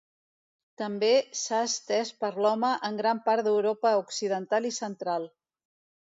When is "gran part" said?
3.01-3.45